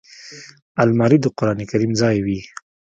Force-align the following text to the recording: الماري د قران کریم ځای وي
الماري 0.81 1.17
د 1.21 1.25
قران 1.37 1.59
کریم 1.71 1.91
ځای 2.01 2.17
وي 2.25 2.39